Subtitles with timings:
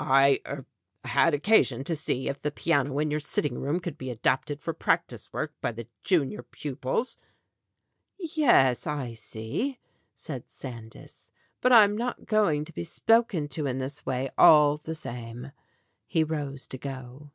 [0.00, 0.64] I er
[1.02, 4.72] had occasion to see if the piano in your sitting room could be adapted for
[4.72, 7.16] prac tice work by the junior pupils"
[8.36, 9.80] "Yes, I see,"
[10.14, 11.32] said Sandys.
[11.60, 15.50] "But I'm not going to be spoken to in this way, all the same."
[16.06, 17.32] He rose to go.